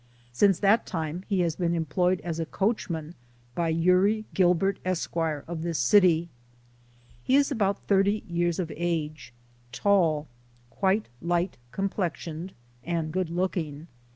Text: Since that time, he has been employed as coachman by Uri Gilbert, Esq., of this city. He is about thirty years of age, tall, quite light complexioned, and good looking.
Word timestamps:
Since 0.33 0.57
that 0.61 0.87
time, 0.87 1.23
he 1.27 1.41
has 1.41 1.55
been 1.57 1.75
employed 1.75 2.21
as 2.21 2.41
coachman 2.49 3.13
by 3.53 3.69
Uri 3.69 4.25
Gilbert, 4.33 4.79
Esq., 4.83 5.15
of 5.15 5.61
this 5.61 5.77
city. 5.77 6.27
He 7.23 7.35
is 7.35 7.51
about 7.51 7.83
thirty 7.87 8.23
years 8.27 8.57
of 8.57 8.73
age, 8.75 9.31
tall, 9.71 10.27
quite 10.71 11.07
light 11.21 11.57
complexioned, 11.71 12.53
and 12.83 13.11
good 13.11 13.29
looking. 13.29 13.85